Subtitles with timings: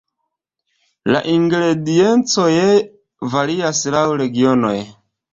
[1.15, 2.55] La ingrediencoj
[3.35, 4.73] varias laŭ regionoj.